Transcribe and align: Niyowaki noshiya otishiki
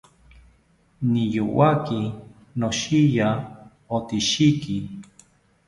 Niyowaki 1.11 2.01
noshiya 2.59 3.29
otishiki 3.95 4.75